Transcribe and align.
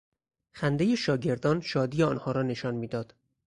خندهی 0.51 0.97
شاگردان 0.97 1.61
شادی 1.61 2.03
آنها 2.03 2.31
را 2.31 2.41
نشان 2.43 2.75
میداد. 2.75 3.13